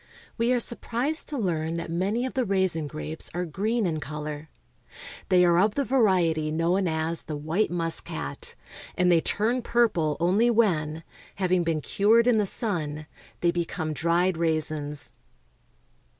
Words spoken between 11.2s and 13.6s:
having been cured in the sun, they